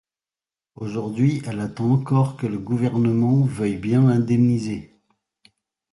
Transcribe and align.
Aujourd'hui 0.73 1.43
elle 1.45 1.59
attend 1.59 1.91
encore 1.91 2.35
que 2.35 2.47
le 2.47 2.57
gouvernement 2.57 3.43
veuille 3.43 3.77
bien 3.77 4.01
l'indemniser. 4.07 4.95